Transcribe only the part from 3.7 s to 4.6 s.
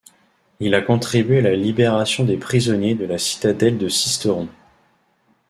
de Sisteron.